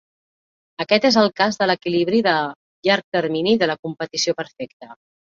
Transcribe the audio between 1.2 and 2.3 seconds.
el cas de l"equilibri